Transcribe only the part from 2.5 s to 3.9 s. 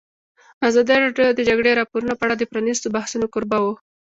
پرانیستو بحثونو کوربه وه.